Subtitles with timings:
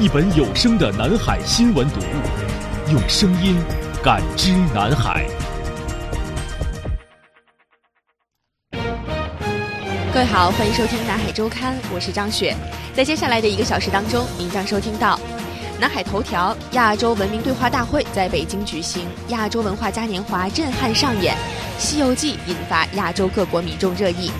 [0.00, 3.56] 一本有声的南海新闻读物，用声音
[4.02, 5.24] 感知南海。
[10.12, 12.56] 各位好，欢迎收听南海周刊，我是张雪。
[12.92, 15.16] 在接下来的一个小时当中，您将收听到
[15.78, 21.36] 南海头条：亚洲文明对话大会在北京举行，亚洲文化嘉年华震撼上演，
[21.78, 24.32] 《西游记》引发亚洲各国民众热议。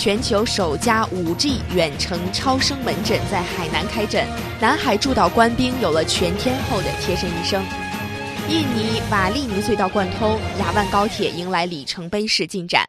[0.00, 4.26] 全球首家 5G 远程超声门诊在海南开诊，
[4.58, 7.62] 南海驻岛官兵有了全天候的贴身医生。
[8.48, 12.82] 印尼瓦利尼隧道贯通，雅万高铁迎来里程碑式进展。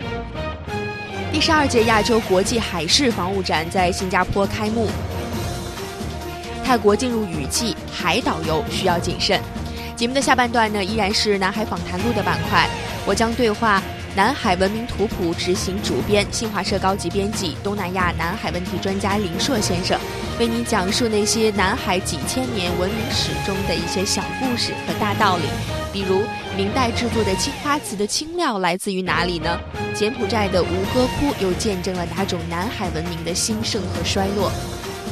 [1.33, 4.87] 第十二届亚洲国际海事防务展在新加坡开幕。
[6.63, 9.37] 泰国进入雨季，海岛游需要谨慎。
[9.97, 12.69] 节目的下半段呢，依然是南海访谈录的板块，
[13.05, 13.83] 我将对话。
[14.13, 19.97] 南海文明图谱执行主编、新华社高级编辑、东南亚南海问题专家林硕先生，
[20.37, 25.43] 为您讲述那些南海几千年文明史中的一些小故事和大道理。
[25.93, 26.23] 比如，
[26.57, 29.57] 明代制作的青花瓷的青料来自于哪里呢？
[29.95, 34.51] 柬埔寨的吴哥窟又见证了哪种南海文明的兴盛和衰落？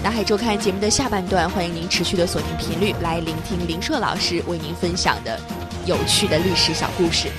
[0.03, 5.39] 南海周刊节目的下半段，欢迎您持续的锁定频率来聆听林硕老师为您分享的
[5.85, 7.29] 有趣的历史小故事。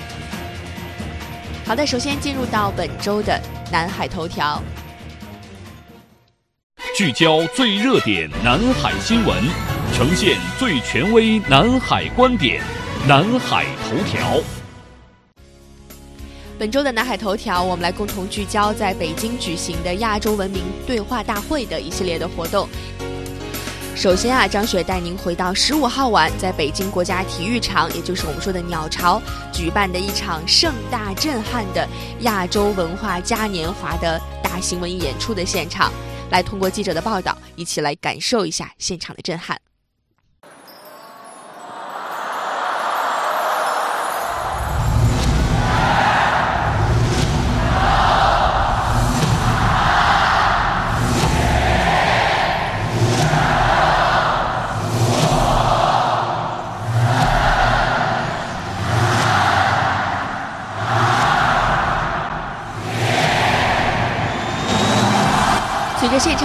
[1.71, 4.61] 好的，首先进入到本周的南海头条，
[6.97, 9.41] 聚焦最热点南海新闻，
[9.95, 12.61] 呈现最权威南海观点，
[13.07, 14.43] 南海头条。
[16.59, 22.69] 本周的南海头条，我们来共同聚焦在北京举行的亚洲文明对话大会的一系列的活动。
[24.01, 29.21] 首先啊，张雪带您回到十五号晚，在北京国家体育场，也就是我们说的鸟巢
[29.53, 31.87] 举办的一场盛大震撼的
[32.21, 35.93] 亚洲文化嘉年华的大型文艺演出的现场，
[36.31, 39.61] 来通过记者的报道，一起来感受一下现场的震撼。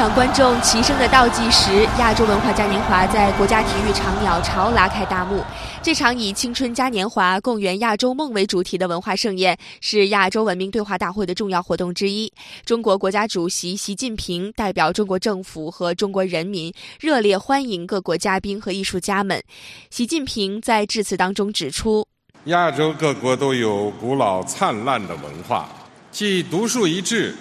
[0.05, 5.43] 场观众齐声的倒计时，亚洲文化嘉年华在国家体育场鸟巢拉开大幕。
[5.81, 12.31] 这场以“青春嘉年华，共圆亚洲梦”为主题的文化盛宴，是亚洲文明对话大会的重要活动之一。
[12.63, 19.41] 中国国家主席习近平代表中国政府和中国人民，热烈欢迎各国嘉宾和艺术家们。
[19.89, 22.05] 习近平在致辞当中指出
[22.45, 25.67] ：“亚洲各国都有古老灿烂的文化，
[26.11, 27.35] 既独树一帜，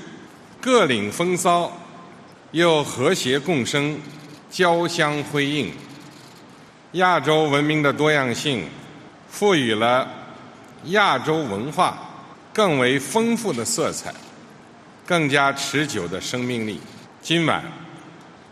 [0.62, 1.70] 各领风骚。”
[2.54, 3.98] 又和谐共生，
[4.48, 5.72] 交相辉映。
[6.92, 8.64] 亚洲文明的多样性，
[9.28, 10.08] 赋予了
[10.84, 11.98] 亚洲文化
[12.52, 14.14] 更为丰富的色彩，
[15.04, 16.80] 更加持久的生命力。
[17.20, 17.60] 今晚，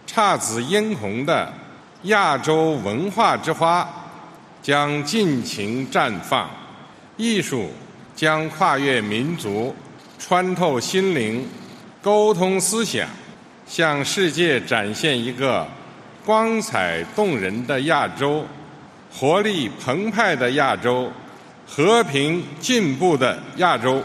[0.05, 1.53] 姹紫嫣红的
[2.03, 3.89] 亚洲文化之花
[4.61, 6.51] 将尽情绽放，
[7.17, 7.71] 艺术
[8.17, 9.73] 将跨越民族，
[10.19, 11.49] 穿透心灵，
[12.03, 13.09] 沟通思想。
[13.75, 15.67] 向世界展现一个
[16.27, 18.45] 光彩动人的亚洲，
[19.11, 21.11] 活力澎湃的亚洲，
[21.67, 24.03] 和平进步的亚洲。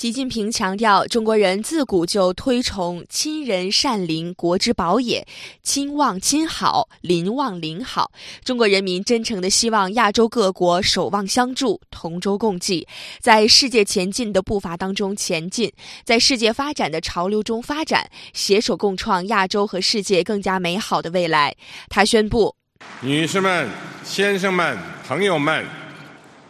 [0.00, 5.22] 习近平强调，中国人自古就推崇亲仁善邻，国之宝也；
[5.62, 8.10] 亲望亲好，邻望邻好。
[8.42, 12.88] 中国人民真诚的希望亚洲各国守望相助，同舟共济，
[13.20, 15.70] 在世界前进的步伐当中前进，
[16.02, 21.54] 在世界发展的潮流中发展，携手共创亚洲和世界更加美好的未来。
[21.90, 22.56] 他宣布。
[23.02, 23.68] 女士们、
[24.02, 25.62] 先生们、朋友们，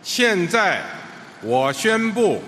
[0.04, 0.80] 现在
[1.42, 2.40] 我宣布，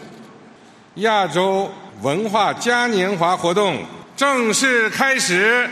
[0.96, 1.70] 亚洲
[2.02, 3.78] 文化嘉年华活动
[4.14, 5.66] 正式开始。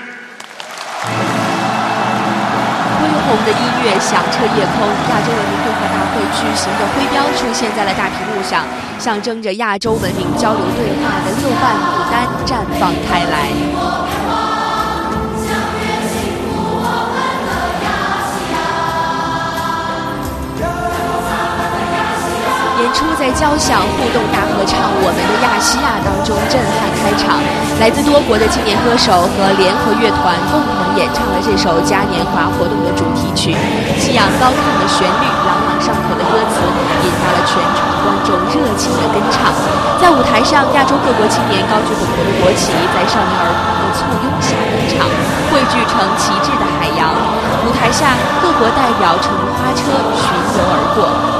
[2.98, 8.64] 恢宏的音乐响彻夜空，亚洲文明对话大会巨型的徽标出现在了大屏幕上，
[8.98, 14.09] 象征着亚洲文明交流对话的六瓣牡丹绽放开来。
[23.40, 27.40] 交响互动大合唱《我们的亚细亚》当中震撼开场，
[27.80, 33.56] 来自多国的青年歌手和联合乐团共同演唱了这首嘉年华活动的主题曲。
[33.96, 36.60] 激昂高亢的旋律、朗朗上口的歌词，
[37.00, 39.48] 引发了全场观众热情的跟唱。
[39.96, 45.08] 在舞台上，亚洲各国青年高举本国的国旗，在少年儿童的簇拥下登场，
[45.48, 47.08] 汇聚成旗帜的海洋。
[47.64, 48.12] 舞台下，
[48.44, 51.39] 各国代表乘花车巡游而过。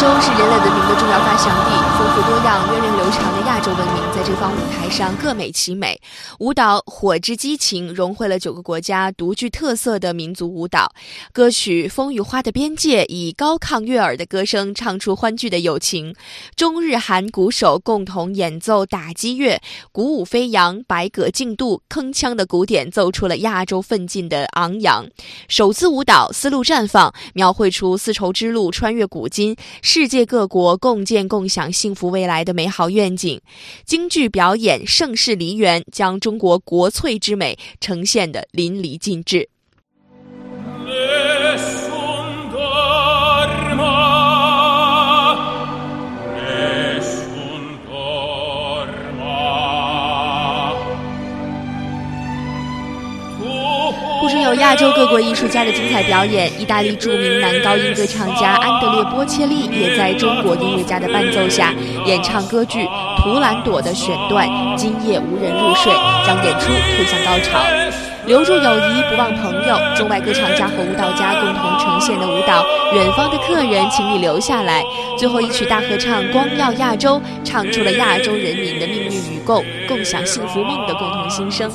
[0.00, 6.00] 亚洲是人类文明的重要发祥地，丰富多样、源远流长的亚洲文明在这方舞台上各美其美。
[6.38, 10.90] 舞蹈《火之激情》融汇了九个国家独具特色的民族舞蹈。
[11.34, 16.14] 歌曲《风与花的边界》以高亢悦耳的歌声唱出欢聚的友情。
[16.56, 19.60] 中日韩鼓手共同演奏打击乐，
[19.92, 25.06] 鼓舞飞扬，百舸竞渡，铿锵的鼓点奏出了亚洲奋进的昂扬。
[25.46, 29.54] 手姿舞蹈丝路绽放，描绘出丝绸之路穿越古今。
[29.92, 33.40] 世界各国共建共享幸福未来的美好愿景，
[33.84, 39.48] 京剧表演盛世梨园将中国国粹之美呈现得淋漓尽致。
[54.54, 61.72] 亚洲各国艺术家的精彩表演，意大利著名男高音歌唱家安德烈波切利也在中国音乐家的伴奏下
[62.06, 62.78] 演唱歌剧
[63.18, 65.92] 《图兰朵》的选段《今夜无人入睡》，
[66.26, 66.66] 将演出
[66.96, 67.60] 推向高潮。
[68.26, 69.78] 留住友谊，不忘朋友。
[69.96, 72.62] 中外歌唱家和舞蹈家共同呈现的舞蹈
[72.94, 74.82] 《远方的客人，请你留下来》。
[75.18, 81.70] 最后一曲大合唱《光耀亚洲》，唱出了亚洲人民的命运与共、共享幸福梦的共同心声。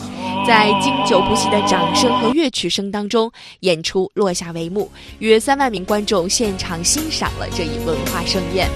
[0.47, 3.31] 在经久不息的掌声和乐曲声当中，
[3.61, 4.91] 演出落下帷幕。
[5.17, 8.69] 约三万名观众现场欣赏了这一文化盛宴。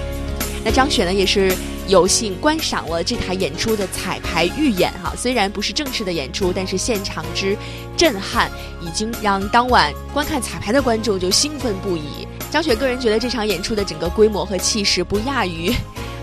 [0.64, 1.54] 那张雪呢，也是
[1.86, 5.14] 有幸观赏了这台演出的彩排预演哈。
[5.16, 7.56] 虽然不是正式的演出，但是现场之
[7.96, 8.50] 震撼，
[8.80, 12.26] 已经让当晚观看彩排的观众就兴奋不已。
[12.50, 15.72] 张雪个人觉得这场演出的整个规模和气势不亚于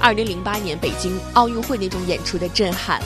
[0.01, 3.01] 2008年北京奥运会那种演出的震撼。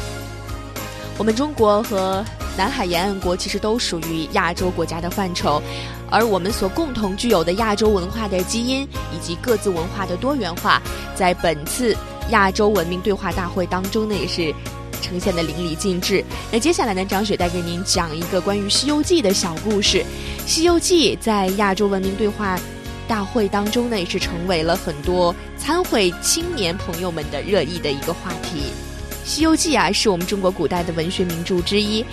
[1.21, 2.25] 我们中国和
[2.57, 5.61] 南海沿岸国其实都属于亚洲国家的范畴，
[6.09, 8.81] 而我们所共同具有的亚洲文化的基因
[9.13, 10.81] 以及各自文化的多元化，
[11.13, 11.95] 在本次
[12.31, 14.51] 亚洲文明对话大会当中呢，也是
[14.99, 16.25] 呈现的淋漓尽致。
[16.51, 19.99] 那接下来呢，张雪带给您讲一个关于《西游记》的小故事。
[20.47, 22.59] 《西游记》在亚洲文明对话
[23.07, 28.71] 大会当中呢，也是成为了很多参会青年朋友们的热议的一个话题。
[29.31, 32.03] 《西游记》啊，是我们中国古代的文学名著之一，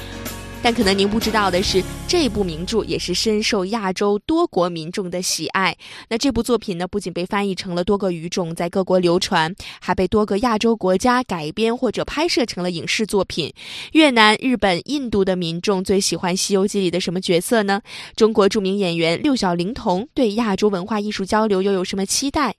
[0.63, 5.77] 但可能您不知道的是，这部名著也是深受亚洲多国民众的喜爱。
[6.09, 13.53] 那这部作品呢，不仅被翻译成了多个语种，在各国流传，还被多个亚洲国家改编或者拍摄成了影视作品。
[13.95, 17.83] 越南、日本、印度的民众最喜欢《西游记》里的什么角色呢？
[18.15, 22.55] 中国著名演员六小龄童对亚洲文化艺术交流又有什么期待？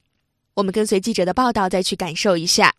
[0.56, 2.74] 我们跟随记者的报道，再去感受一下。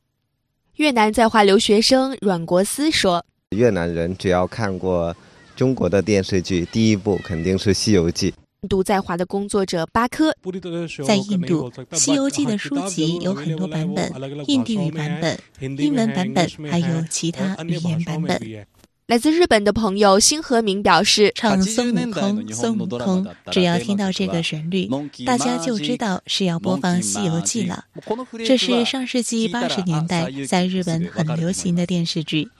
[0.76, 3.24] 越南在华留学生阮国思说
[3.54, 5.14] ：“越南人只要看过
[5.54, 8.30] 中国的电视剧，第一部肯定是《西游记》。”
[8.62, 10.34] 印度在华的工作者巴科
[11.06, 14.12] 在印度，《西游记》的书籍有很多版本，
[14.46, 15.38] 印地语版本、
[15.78, 18.66] 英文版本，还有其他语言版本。
[19.10, 24.88] 来自日本的朋友星河明表示：“唱孙悟空，孙悟空，只要听到这个旋律，
[25.26, 27.86] 大家就知道是要播放《西游记》了。
[28.46, 32.50] 这是上世纪八十年代在日本很流行的电视剧。”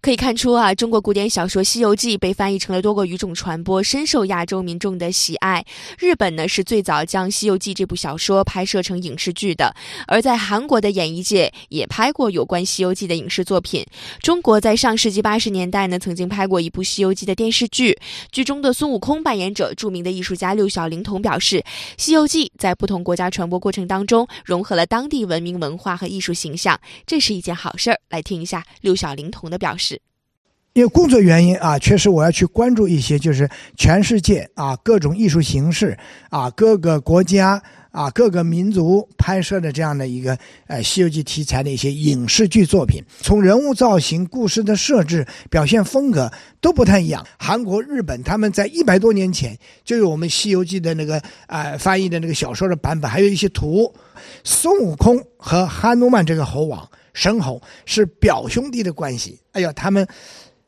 [0.00, 5.64] 可以看出啊，中国古典小说《西游记》被翻译成了多个语种传播，深受亚洲民众的喜爱。
[5.98, 9.74] 日本呢是最早将《西游记》这部小说拍摄成影视剧的，
[10.06, 13.84] 而在韩国的演艺界也拍过有关《西游记》的影视作品。
[14.20, 17.98] 中国在上世纪八十年代呢，曾经拍过一部《西游记》的电视剧，
[18.32, 21.56] 剧中的孙悟空扮演者著名的艺术家六小龄童表示，
[21.96, 28.00] 《西游记》在不同国家传播过程当中融合了当地文明文化和艺术形象，这是一件好事儿。
[28.08, 29.76] 来听一下六小龄童的表。
[29.76, 30.00] 示，
[30.72, 35.96] 因为工作原因啊，确实我要去关注一些，就是全世界啊各种艺术形式
[36.30, 40.38] 啊各个国家啊各个民族拍摄的这样的一个
[40.68, 47.26] 呃《西游记》题材的一些影视剧作品，从人物造型、故事的设置、表现风格都不太一样。
[47.36, 53.92] 韩国、日本他们在一百多年前就有我们《西游记》的那个啊翻译的那个小说的版本，还有一些图。
[54.44, 59.40] 孙悟空和哈努曼这个猴王神猴是表兄弟的关系。
[59.52, 60.06] 哎呀，他们。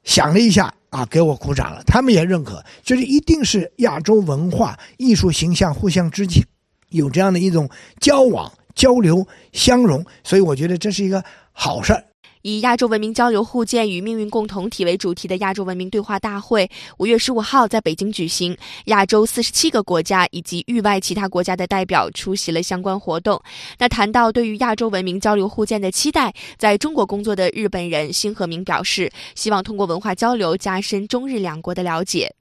[0.05, 1.81] 想了一下啊，给我鼓掌了。
[1.87, 6.45] 他们也认可，就是一定是亚洲文化艺术形象互相之间
[6.89, 7.71] 有这样的一种
[8.01, 12.05] 交往、交流、相融，所以我觉得这是一个好事儿。
[12.43, 16.69] 以亚洲文明交流互鉴与命运共同体为主题的亚洲文明对话大会，
[16.99, 18.57] 五月十五号在北京举行。
[18.87, 23.41] 亚洲四十七个国家以及域外其他国家的代表出席了相关活动。
[23.79, 32.35] 那谈到对于亚洲文明交流互鉴的期待，在中国工作的日本人辛和明表示，希望通过文化交流加深中日两国的了解。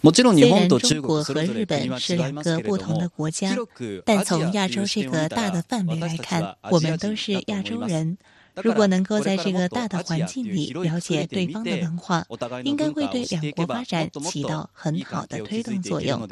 [0.00, 3.56] 虽然中国和日本是两个不同的国家，
[4.04, 8.16] 但从亚洲这个大的范围来看，我们都是亚洲人。
[8.62, 12.24] 如果能够在这个大的环境里了解对方的文化，
[12.64, 16.26] 应该会对两国发展起到很好的推动作用。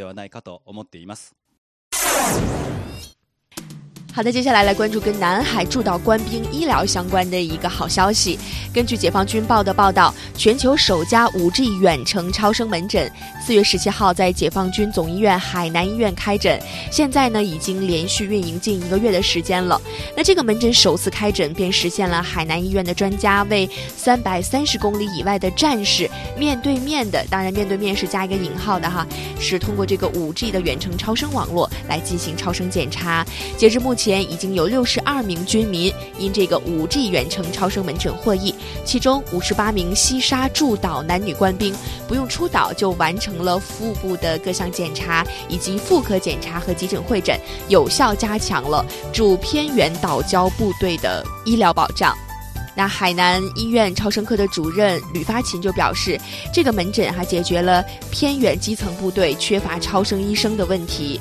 [4.16, 8.38] 好的，接下来来关注跟南海驻岛官兵医疗相关的一个好消息。
[8.72, 13.12] 根据解放军报的报道，全球首家 5G 远程超声门诊
[13.44, 16.58] 四月十七号在解放军总医院海南医院开诊，
[16.90, 19.78] 现在呢已经连续运营近一个月的时间了。
[20.16, 23.68] 那这个门诊首次开诊便实现了海南医院的专家为
[23.98, 26.08] 三百三十公里以外的战士
[26.38, 29.06] 面对面的，当然面对面是加一个引号的哈，
[29.38, 33.22] 是通过这个 5G 的远程超声网络来进行超声检查。
[33.58, 34.05] 截至目前。
[34.06, 41.74] 前已经有六十二名军民因这个五 G 远程超声门诊获益，其中五十八名西沙驻岛男女官兵
[42.06, 47.36] 不用出岛就完成了腹部的各项检查以及妇科检查和急诊会诊，
[47.68, 52.16] 有效加强了驻偏远岛礁部队的医疗保障。
[52.76, 56.16] 那海南医院超声科的主任吕发琴就表示，
[56.52, 61.20] 这个门诊还解决了偏远基层部队缺乏超声医生的问题。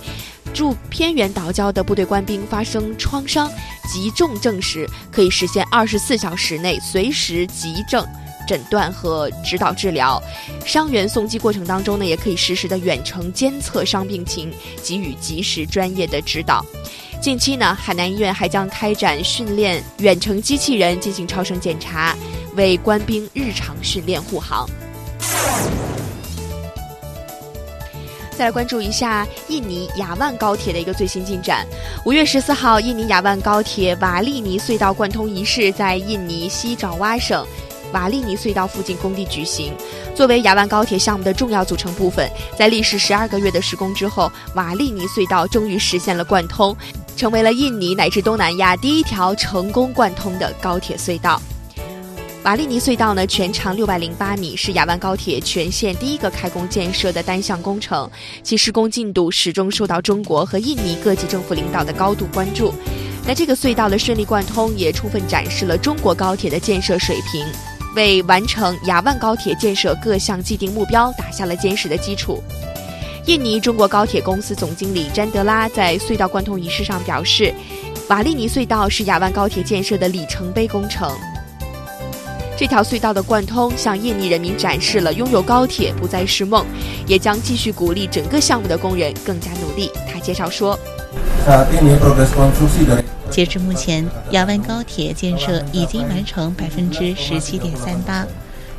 [0.55, 3.51] 驻偏远岛礁的部队官兵发生创伤
[3.91, 8.03] 急重症时，可以实现二十四小时内随时急症
[8.47, 10.17] 诊断和指导治疗；
[10.65, 16.65] 伤员送机过程当中呢，也可以实时的远程监测伤病情，给予及时专业的指导。
[17.21, 22.15] 近期呢，海南医院还将开展训练远程机器人进行超声检查，
[22.55, 24.67] 为官兵日常训练护航。
[28.37, 31.65] 再来关注一下印尼雅万高铁的一个最新进展。
[32.05, 37.45] 五月十四号，印尼雅万高铁瓦利尼隧道贯通仪式在印尼西爪哇省
[37.93, 39.73] 瓦利尼隧道附近工地举行。
[40.13, 46.75] 作为雅万高铁项目的重要组成部分，在历时十二个月的施工之后，瓦利尼隧道终于实现了贯通，
[47.15, 51.41] 成为了印尼乃至东南亚第一条成功贯通的高铁隧道。
[52.45, 58.07] 瓦利尼隧道呢，全长六百零八米，是雅万高铁全线第一个开工建设的单项工程，
[58.43, 62.71] 其施工进度始终受到中国和印尼各级政府领导的高度关注。
[63.25, 67.43] 那这个隧道的顺利贯通，也充分展示了中国高铁的建设水平，
[67.95, 72.43] 为完成雅万高铁建设各项既定目标打下了坚实的基础。
[73.25, 77.51] 印尼中国高铁公司总经理詹德拉在隧道贯通仪式上表示，
[78.07, 81.11] 瓦利尼隧道是雅万高铁建设的里程碑工程。
[82.57, 86.65] 这条隧道的贯通，向印尼人民展示了拥有高铁不再是梦，
[87.05, 89.91] 也将继续鼓励整个项目的工人更加努力。
[90.07, 90.79] 他介绍说
[93.29, 98.25] ：“截至目前，雅万高铁建设已经完成百分之十七点三八，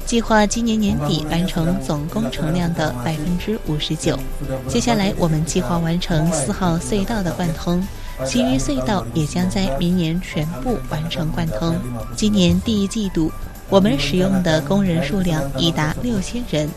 [0.07, 4.19] 计划今年年底完成总工程量的百分之五十九。
[4.67, 7.87] 接下来，我们计划完成四号隧道的贯通。”
[8.25, 11.77] 其余隧道也将在明年全部完成贯通。
[12.17, 13.31] 今年第一季度，
[13.69, 16.69] 我们使用的工人数量已达六千人。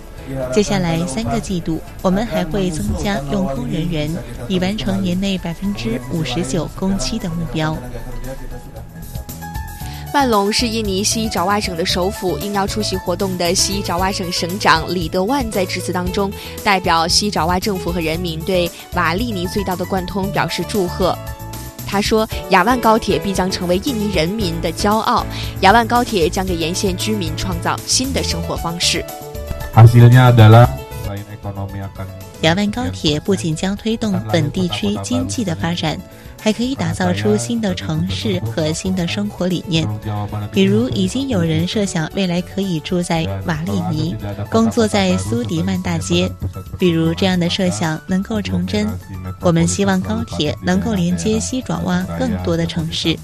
[0.54, 4.10] 接下来三个季度，我们还会增加用工人员，
[4.48, 7.76] 以完成年内百分之五十九工期的目标。
[10.12, 16.32] 万隆是印尼西爪哇省的首府，应邀出席活动的西爪哇省省长李德万在致辞当中，
[16.64, 21.18] 代表西爪哇政府和人民对瓦利尼隧道的贯通表示祝贺。
[21.90, 25.26] 他说：“雅万高铁必将成为印尼人民的骄傲，
[25.62, 29.04] 雅万高铁将给沿线居民创造新的生活方式。”
[32.42, 36.00] 雅万高铁不仅将推动本地区经济的发展。
[36.42, 39.88] 还可以打造出新的城市和新的生活理念。
[40.52, 44.16] 比如，已经有人设想未来可以住在瓦利尼，
[44.50, 46.32] 工作在苏迪曼大街。
[46.78, 48.88] 比如这样的设想能够成真，
[49.42, 53.18] 我们希望高铁能够连接西爪哇更多的城市。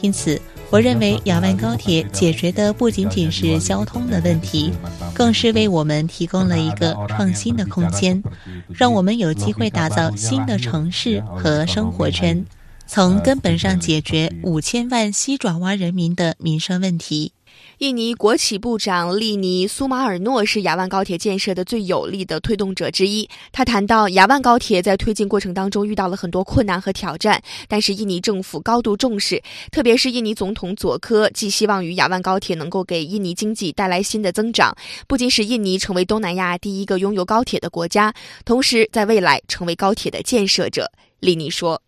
[0.00, 0.40] 因此。
[0.70, 4.72] 我认为雅万高铁解决的不仅仅是交通的问题，
[5.12, 8.22] 更是为我们提供了一个创新的空间，
[8.68, 12.44] 让我们有机会打造新的城市和生活圈，
[12.86, 17.32] 从根本上解决五千万西爪哇人民的民生问题。
[17.80, 23.26] 印尼国企部长利尼苏马尔诺是雅万高铁建设的最有力的推动者之一。
[23.52, 34.76] 他谈到，雅万高铁在推进过程当中遇到了很多困难和挑战，但是印尼政府高度重视，特别是印尼总统佐科寄希望于雅万高铁能够给印尼经济带来新的增长，
[35.08, 38.12] 不仅使印尼成为东南亚第一个拥有高铁的国家，
[38.44, 40.92] 同时在未来成为高铁的建设者。
[41.20, 41.80] 利尼说。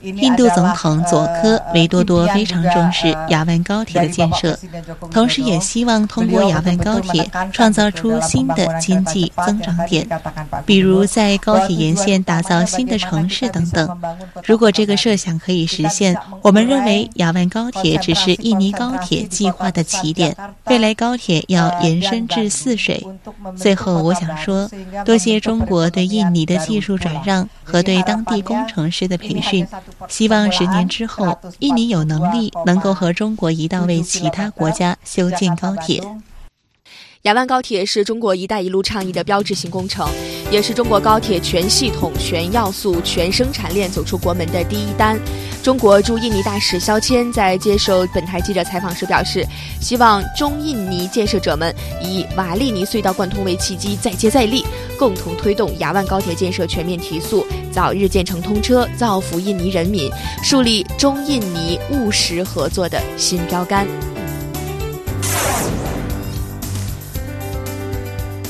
[0.00, 4.58] 印度总统佐科维多多非常重视雅万高铁的建设，
[5.10, 10.06] 同时也希望通过雅万高铁创造出新的经济增长点，
[10.64, 13.98] 比如在高铁沿线打造新的城市等等。
[14.44, 20.36] 如果这个设想可以实现，我们认为雅万高铁只是印尼高铁计划的起点，
[20.66, 23.04] 未来高铁要延伸至泗水。
[23.56, 24.68] 最后，我想说，
[25.04, 29.66] 多谢中国对印尼的技术转让和对当地工程师的培训。
[30.08, 36.02] 希望十年之后，印尼有能力能够和中国一道为其他国家修建高铁。
[37.22, 40.08] 雅万高铁是中国“一带一路”倡议的标志性工程，
[40.48, 45.18] 也是中国高铁全系统、全要素、全生产链走出国门的第一单。
[45.66, 49.44] 中国驻印尼大使肖谦在接受本台记者采访时表示，
[49.80, 54.64] 希望中印尼建设者们以瓦利尼隧道贯通为契机，再接再厉，
[54.96, 60.08] 共同推动雅万高铁建设全面提速，早日建成通车，造福印尼人民，
[60.40, 63.88] 树立中印尼务实合作的新标杆。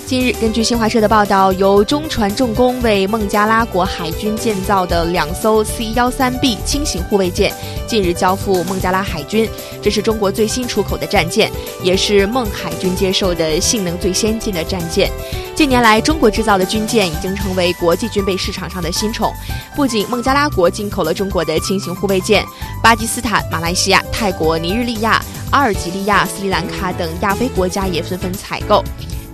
[0.06, 7.52] 近日，根据新华社的报道，由中船重工为孟加拉国海军建造的两艘 C 幺三 B 轻型护卫舰
[7.88, 9.50] 近日交付孟加拉海军。
[9.82, 11.50] 这是中国最新出口的战舰，
[11.82, 15.10] 也是孟海军接受的性能最先进的战舰。
[15.56, 19.32] 近年来，中国制造的军舰已经成为国际军备市场上的新宠。
[19.74, 22.44] 不仅孟加拉国进口了中国的轻型护卫舰，
[22.80, 28.84] 巴基斯坦、马来西亚、泰国、尼日利亚、阿尔及利亚、斯里兰卡等亚非国家也纷纷采购。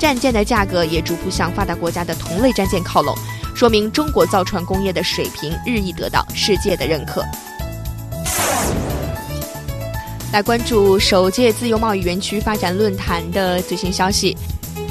[0.03, 3.17] 战舰的价格也逐步向发达国家的同类战舰靠拢，
[3.55, 7.25] 说明中国造船工业的水平日益得到世界的认可。
[10.33, 14.37] 来关注首届自由贸易园区发展论坛的最新消息。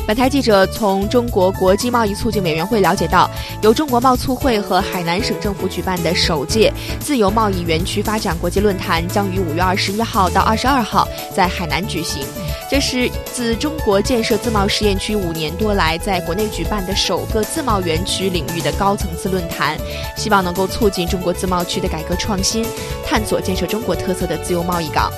[0.07, 3.29] 本台记者从中国国际贸易促进委员会了解到，
[3.61, 12.23] 由中国贸促会和海南省政府举办的首届自由贸易园区发展国际论坛将于五月二十一号到二十二号在海南举行。
[12.69, 19.77] 这是自中国建设自贸试验区五年多来在国内举办的首个自贸园区领域的高层次论坛，
[20.17, 22.65] 希望能够促进中国自贸区的改革创新，
[23.05, 25.11] 探索建设中国特色的自由贸易港。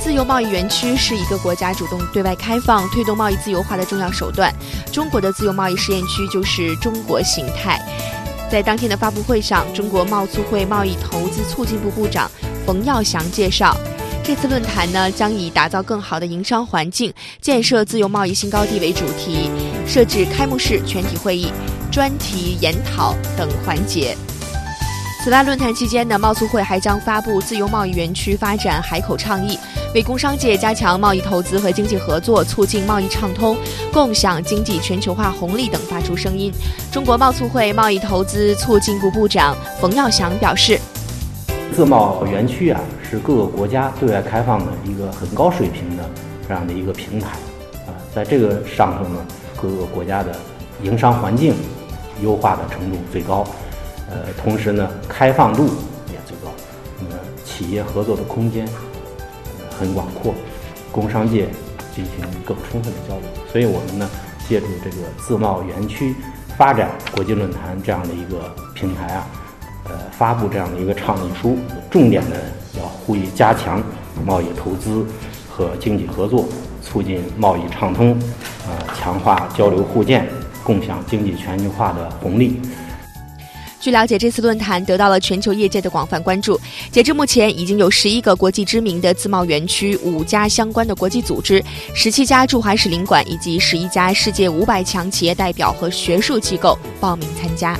[0.00, 4.52] 自由贸易园区是一个国家主动对外开放、推动贸易自由化的重要手段。
[4.90, 7.78] 中国的自由贸易试验区就是中国形态。
[8.50, 12.28] 在当天的发布会上，中国贸促会贸易投资促进部部长
[12.66, 13.76] 冯耀祥介绍，
[14.24, 19.50] 这次论坛呢将以打造更好的营商环境、建设自由贸易新高地为主题，
[19.86, 21.52] 设置开幕式、全体会议、
[21.92, 24.16] 专题研讨等环节。
[25.22, 29.58] 此外，论坛期间呢，贸促会还将发布自由贸易园区发展海口倡议，
[29.92, 33.56] 为工商界加强贸易投资和经济合作、促进贸易畅通、
[33.92, 36.52] 共享经济全球化红利等发出声音。
[36.92, 40.78] 中国贸促会贸易投资促进部部长冯耀祥表示
[41.74, 46.04] ：“自贸园区啊，是各个国家对外开放的一个很高水平的
[46.46, 47.30] 这样的一个平台
[47.86, 49.26] 啊，在这个上头呢，
[49.60, 50.30] 各个国家的
[50.84, 51.52] 营商环境
[52.22, 53.44] 优化的程度最高。”
[54.08, 55.64] 呃，同时呢，开放度
[56.08, 56.52] 也最高，
[56.98, 58.68] 那么企业合作的空间
[59.80, 60.34] 很广阔，
[60.92, 61.48] 工商界
[61.96, 62.14] 进行
[62.44, 63.24] 更充分的交流。
[63.50, 64.10] 所以我们呢，
[64.46, 66.14] 借助这个自贸园区
[66.58, 69.26] 发展国际论坛这样的一个平台啊，
[69.84, 71.56] 呃，发布这样的一个倡议书，
[71.90, 72.36] 重点呢
[72.78, 73.82] 要呼吁加强
[74.22, 75.06] 贸易投资
[75.48, 76.44] 和经济合作，
[76.82, 78.14] 促进贸易畅通，
[78.68, 80.28] 呃，强化交流互鉴，
[80.62, 82.60] 共享经济全球化的红利。
[83.80, 86.60] 据了解，这次论坛得到了全球业界的广泛关注。
[86.92, 91.64] 截至目前，已经有十一个国际知名的自贸园区、五家相关的国际组织、
[91.94, 97.74] 十七家驻华使领馆以及十一家世界五百强企业代表和学术机构报名参加。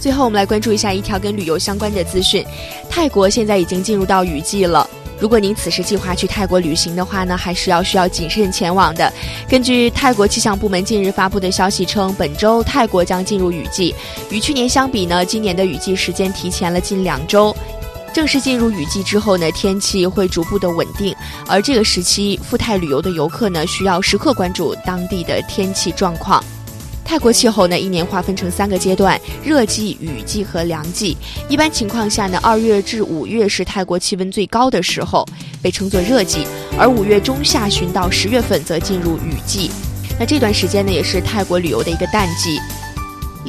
[0.00, 2.42] 最后，我们来关注一下一条跟旅游相关的资讯：
[2.88, 4.88] 泰国现在已经进入到雨季了。
[5.20, 9.12] 如果您此时计划去泰国旅行的话呢，还是要需要谨慎前往的。
[9.48, 13.94] 根据泰国气象部门近日发布的消息称，本周泰国将进入雨季，
[14.30, 17.54] 与去年相比呢，今年的雨季时间提前了近两周。
[18.14, 21.14] 正式进入雨季之后呢，天气会逐步的稳定，
[21.46, 26.42] 而这个时期赴泰旅游的游客呢，需要时刻关注当地的天气状况。
[27.08, 31.16] 泰国气候呢，一年划分成三个阶段：热季、雨季和凉季。
[31.48, 35.26] 一般情况下呢，二月至五月是泰国气温最高的时候，
[35.62, 36.40] 被称作热季；
[36.78, 39.70] 而五月中下旬到十月份则进入雨季。
[40.20, 42.60] 那这段时间呢，也是泰国旅游的一个淡季。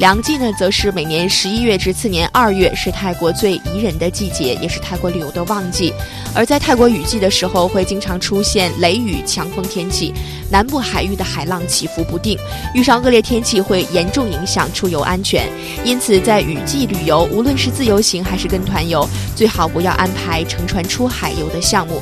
[0.00, 5.92] 凉季呢，则是每年十一月至次年二月，是泰国最宜人的季节，也是泰国旅游的旺季。
[6.34, 10.14] 而在泰国雨季的时候，会经常出现雷雨、强风天气，
[10.50, 12.38] 南部海域的海浪起伏不定，
[12.72, 15.46] 遇上恶劣天气会严重影响出游安全。
[15.84, 22.00] 因此，在雨季旅游，无论是自由行还是跟团游，最好不要安排乘船出海游的项目。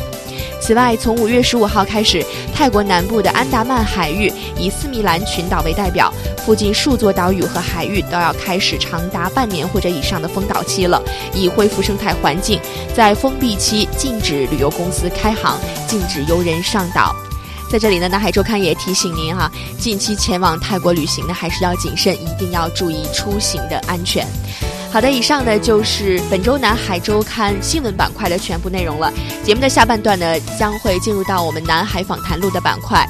[0.68, 2.22] 此外，从五月十五号开始，
[2.54, 6.12] 泰国南部的安达曼海域以斯米兰群岛为代表，
[6.44, 11.02] 附近数座岛屿和海域都要开始长达半年或者以上的封岛期了，
[11.33, 12.61] 以恢复生态环境。
[12.94, 17.16] 在封闭期，禁止旅游公司开航，禁止游人上岛。
[17.70, 24.26] 在这里呢，南海周刊也提醒您哈，近期前往泰国旅行呢，还是要谨慎，一定要注意出行的安全。
[24.90, 29.12] 好的，以上呢就是本周南海周刊新闻板块的全部内容了。
[29.44, 33.07] 节目的下半段呢，将会进入到我们南海访谈录的板块，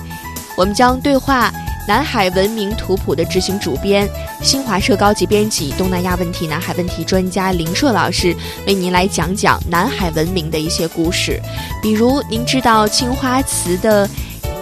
[0.56, 1.52] 我们将对话
[1.86, 4.08] 南海文明图谱的执行主编、
[4.42, 8.36] 新华社高级编辑、东南亚问题、南海问题专家林硕老师，
[8.66, 11.40] 为您来讲讲南海文明的一些故事。
[11.80, 14.06] 比如，您知道青花瓷的？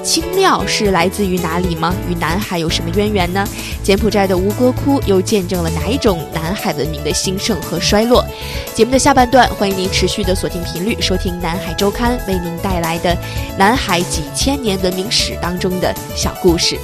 [0.07, 1.93] 青料是来自于哪里吗？
[2.09, 3.45] 与南海有什么渊源呢？
[3.83, 8.25] 柬埔寨的吴哥窟又见证了哪一种南海文明的兴盛和衰落？
[8.73, 13.19] 节目的下半段，欢迎您持续的锁定频率，收听南海周刊为您带来的
[13.59, 16.79] 南海几千年文明史当中的小故事。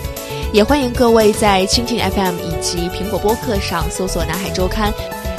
[0.52, 4.92] 也欢迎各位在蜻蜓 FM 以及苹果播客上搜索南海周刊。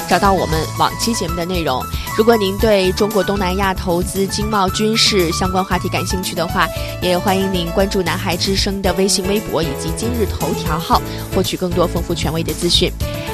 [0.09, 1.83] 找到我们往期节目的内容。
[2.17, 6.67] 如果您对中国东南亚投资、经贸、军事相关话题感兴趣的话，
[7.01, 11.01] 也欢迎您关注南海之声的微信、微博以及今日头条号，
[11.33, 12.91] 获取更多丰富权威的资讯。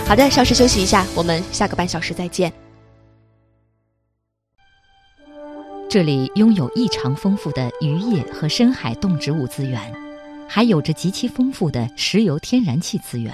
[0.07, 2.51] 好的，稍事休息一下，我们下个半小时再见。
[5.89, 9.93] 这里拥有异常丰富的渔业和深海动植物资源，
[10.47, 13.33] 还有着极其丰富的石油天然气资源，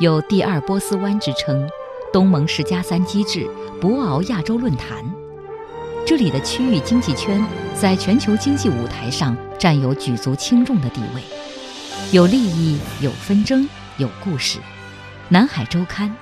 [0.00, 1.68] 有“第二波斯湾”之称。
[2.12, 3.46] 东盟十加三机制、
[3.80, 5.04] 博鳌亚洲论坛，
[6.06, 7.44] 这里的区域经济圈
[7.74, 11.22] 在全球经济舞台上占有举足轻重的地位。
[12.10, 13.68] 有利益，有纷争，
[13.98, 14.58] 有故事。
[15.28, 16.14] 南海周刊，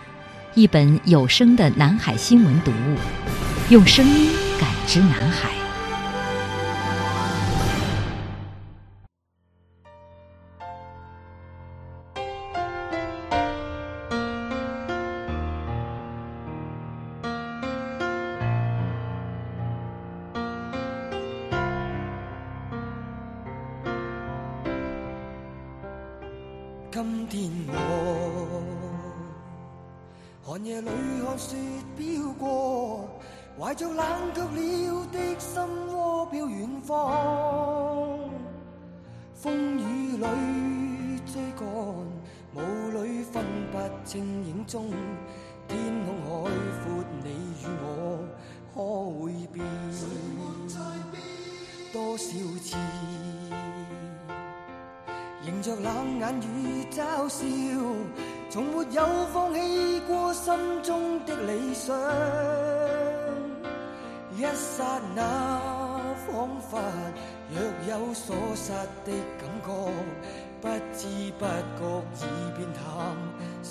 [0.55, 2.97] 一本有声的南海新闻读物，
[3.71, 5.66] 用声音感知南海。
[44.67, 44.91] 中，
[45.69, 46.51] 天空海
[46.83, 47.29] 阔，你
[47.63, 47.85] 与我
[48.75, 48.77] 可
[49.21, 49.65] 会变？
[51.93, 52.25] 多少
[52.63, 52.77] 次，
[55.45, 57.45] 迎着冷眼与嘲笑，
[58.51, 60.53] 从没有放弃过心
[60.83, 61.97] 中的理想。
[64.37, 65.23] 一刹那，
[66.27, 66.79] 仿佛
[67.49, 67.57] 若
[67.89, 68.73] 有所失
[69.07, 69.69] 的感觉，
[70.61, 71.45] 不知不
[71.79, 72.27] 觉已。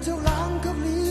[0.00, 1.09] 就冷却了。